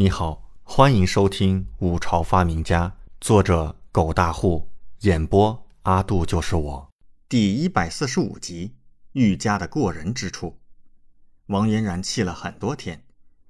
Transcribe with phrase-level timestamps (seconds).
[0.00, 2.88] 你好，欢迎收听《五朝发明家》，
[3.20, 6.90] 作者狗大户，演播阿杜就是我，
[7.28, 8.74] 第一百四十五集。
[9.12, 10.58] 玉家的过人之处，
[11.48, 13.04] 王嫣然气了很多天，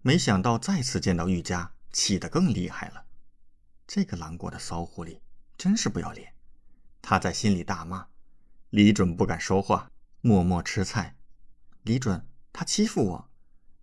[0.00, 3.04] 没想到再次见到玉家，气得更厉害了。
[3.86, 5.20] 这个狼国的骚狐狸
[5.56, 6.34] 真是不要脸！
[7.00, 8.08] 他在心里大骂。
[8.70, 11.14] 李准不敢说话，默默吃菜。
[11.82, 13.28] 李准，他欺负我。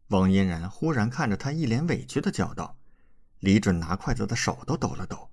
[0.10, 2.76] 王嫣然忽然看着他，一脸委屈的叫道
[3.40, 5.30] ：“李准拿筷子的手都抖了抖，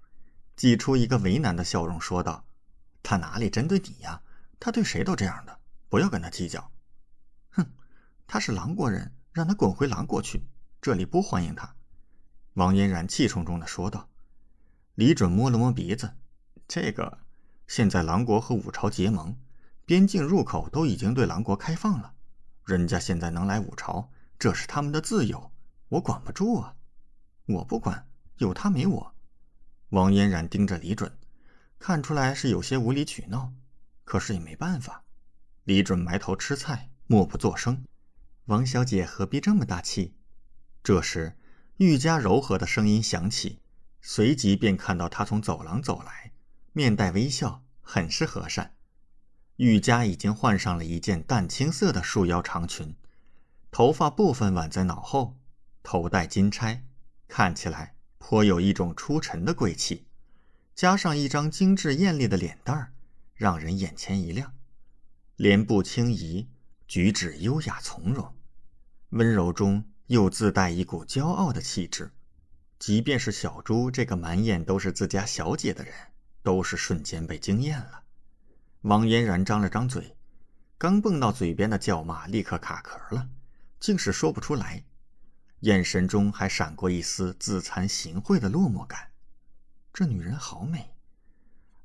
[0.54, 2.44] 挤出一个为难的笑容，说道
[3.02, 4.20] ：‘他哪里针对你呀？
[4.60, 5.58] 他对谁都这样的，
[5.88, 6.70] 不要跟他计较。’
[7.52, 7.66] 哼，
[8.26, 10.46] 他是狼国人，让他滚回狼国去，
[10.82, 11.74] 这里不欢迎他。”
[12.52, 14.10] 王嫣然气冲冲的说道。
[14.94, 16.12] 李准摸了摸鼻子，
[16.68, 17.18] 这个
[17.66, 19.36] 现在狼国和五朝结盟，
[19.86, 22.12] 边境入口都已经对狼国开放了，
[22.66, 24.10] 人家现在能来五朝。
[24.38, 25.50] 这是他们的自由，
[25.88, 26.74] 我管不住啊！
[27.46, 29.14] 我不管，有他没我。
[29.90, 31.16] 王嫣然盯着李准，
[31.78, 33.52] 看出来是有些无理取闹，
[34.04, 35.04] 可是也没办法。
[35.64, 37.84] 李准埋头吃菜，默不作声。
[38.46, 40.14] 王小姐何必这么大气？
[40.82, 41.36] 这时，
[41.78, 43.60] 愈加柔和的声音响起，
[44.02, 46.32] 随即便看到他从走廊走来，
[46.72, 48.74] 面带微笑，很是和善。
[49.56, 52.94] 愈加已经换上了一件淡青色的束腰长裙。
[53.76, 55.36] 头发部分挽在脑后，
[55.82, 56.82] 头戴金钗，
[57.28, 60.06] 看起来颇有一种出尘的贵气。
[60.74, 62.92] 加上一张精致艳丽的脸蛋儿，
[63.34, 64.54] 让人眼前一亮。
[65.36, 66.48] 脸部轻移，
[66.88, 68.34] 举止优雅从容，
[69.10, 72.10] 温柔中又自带一股骄傲的气质。
[72.78, 75.92] 即便是小朱这个满眼都是自家小姐的人，
[76.42, 78.04] 都是瞬间被惊艳了。
[78.80, 80.16] 王嫣然张了张嘴，
[80.78, 83.28] 刚蹦到嘴边的叫骂立刻卡壳了。
[83.78, 84.84] 竟是说不出来，
[85.60, 89.10] 眼神中还闪过一丝自惭形秽的落寞感。
[89.92, 90.94] 这女人好美，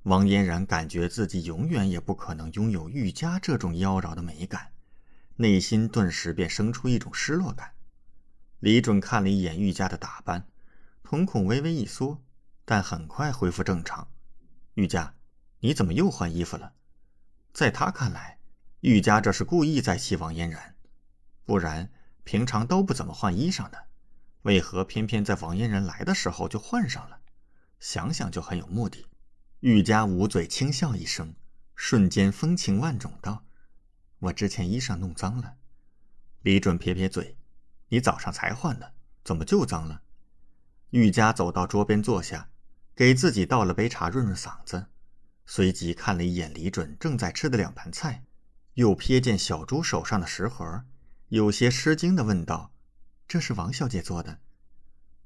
[0.03, 4.71] 王嫣然感觉自己永远也不可能拥有玉佳这种妖娆的美感，
[5.35, 7.73] 内心顿时便生出一种失落感。
[8.59, 10.47] 李准看了一眼玉佳的打扮，
[11.03, 12.21] 瞳孔微微一缩，
[12.65, 14.07] 但很快恢复正常。
[14.75, 15.15] 玉佳，
[15.59, 16.73] 你怎么又换衣服了？
[17.53, 18.39] 在他看来，
[18.81, 20.75] 玉佳这是故意在气王嫣然。
[21.51, 21.91] 不然，
[22.23, 23.87] 平常都不怎么换衣裳的，
[24.43, 27.19] 为何偏偏在王嫣然来的时候就换上了？
[27.77, 29.05] 想想就很有目的。
[29.59, 31.35] 玉家捂嘴轻笑一声，
[31.75, 33.43] 瞬间风情万种道
[34.19, 35.55] ：“我之前衣裳弄脏了。”
[36.43, 37.35] 李准撇撇嘴
[37.91, 38.93] ：“你早上才换的，
[39.25, 40.03] 怎么就脏了？”
[40.91, 42.47] 玉家走到桌边坐下，
[42.95, 44.85] 给自己倒了杯茶润润嗓子，
[45.45, 48.23] 随即看了一眼李准正在吃的两盘菜，
[48.75, 50.85] 又瞥见小猪手上的食盒。
[51.31, 52.73] 有些吃惊的问道
[53.25, 54.41] ：“这是王小姐做的？”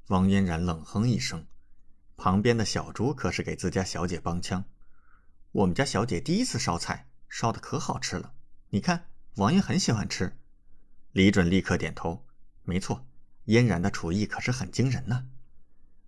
[0.10, 1.48] 王嫣然冷哼一声，
[2.16, 4.66] 旁边的小猪可是给自家小姐帮腔
[5.52, 8.34] ：“我们家小姐第一次烧菜，烧的可好吃了，
[8.70, 9.08] 你看
[9.38, 10.38] 王爷很喜欢吃。”
[11.12, 12.24] 李准立刻点头
[12.62, 13.08] ：“没错，
[13.46, 15.26] 嫣然的厨艺可是很惊人呢。”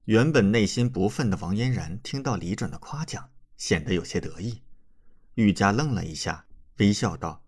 [0.05, 4.61] 原本内心不忿的王嫣然听到李准的夸奖，显得有些得意。
[5.33, 6.45] 玉家愣了一下，
[6.77, 7.43] 微笑道：“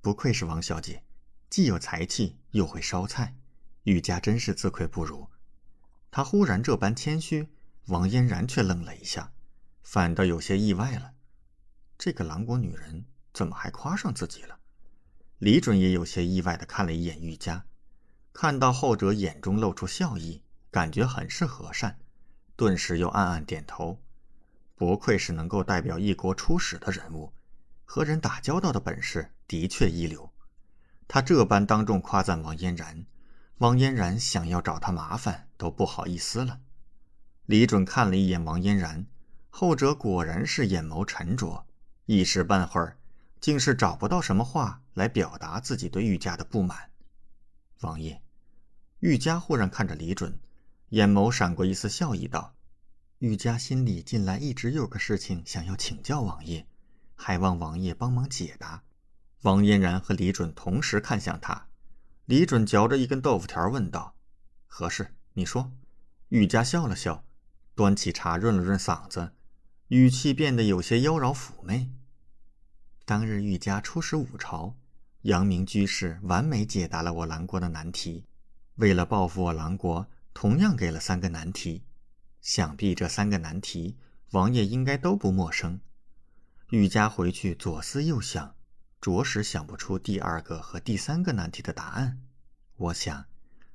[0.00, 1.02] 不愧是王小姐。”
[1.50, 3.34] 既有才气，又会烧菜，
[3.82, 5.28] 玉家真是自愧不如。
[6.08, 7.48] 他忽然这般谦虚，
[7.88, 9.32] 王嫣然却愣了一下，
[9.82, 11.14] 反倒有些意外了。
[11.98, 14.60] 这个狼国女人怎么还夸上自己了？
[15.38, 17.64] 李准也有些意外的看了一眼玉家，
[18.32, 21.98] 看到后者眼中露出笑意，感觉很是和善，
[22.54, 24.00] 顿时又暗暗点头。
[24.76, 27.32] 不愧是能够代表一国出使的人物，
[27.84, 30.29] 和人打交道的本事的确一流。
[31.12, 33.04] 他这般当众夸赞王嫣然，
[33.58, 36.60] 王嫣然想要找他麻烦都不好意思了。
[37.46, 39.04] 李准看了一眼王嫣然，
[39.48, 41.66] 后者果然是眼眸沉着，
[42.06, 42.96] 一时半会儿
[43.40, 46.92] 竟是找不到什么话来表达自己对玉家的不满。
[47.80, 48.22] 王爷，
[49.00, 50.38] 玉家忽然看着李准，
[50.90, 52.54] 眼眸闪过一丝笑意，道
[53.18, 56.64] ：“玉家心里近来一直有个事情想要请教王爷，
[57.16, 58.80] 还望王爷帮忙解答。”
[59.42, 61.66] 王嫣然和李准同时看向他，
[62.26, 64.14] 李准嚼着一根豆腐条问道
[64.66, 65.14] ：“何事？
[65.32, 65.72] 你说。”
[66.28, 67.24] 玉家笑了笑，
[67.74, 69.32] 端起茶润了润嗓子，
[69.88, 71.90] 语气变得有些妖娆妩媚。
[73.04, 74.76] 当日玉家出使五朝，
[75.22, 78.26] 阳明居士完美解答了我狼国的难题。
[78.76, 81.82] 为了报复我狼国，同样给了三个难题。
[82.40, 83.96] 想必这三个难题，
[84.30, 85.80] 王爷应该都不陌生。
[86.68, 88.54] 玉家回去左思右想。
[89.00, 92.20] 着实想不出第二个和第三个难题的答案。
[92.76, 93.24] 我想，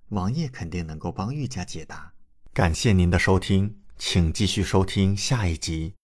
[0.10, 2.13] 王爷肯定能够帮玉家解答。
[2.54, 5.94] 感谢您的收听，请继续收听下一集。